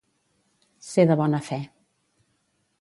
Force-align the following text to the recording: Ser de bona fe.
Ser 0.87 1.05
de 1.11 1.19
bona 1.21 1.43
fe. 1.51 1.61